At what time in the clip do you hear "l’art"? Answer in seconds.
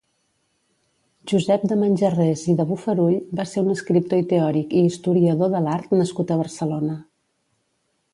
5.67-5.95